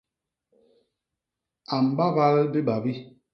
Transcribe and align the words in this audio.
A 1.75 1.75
mbabal 1.89 2.35
bibabi. 2.53 2.93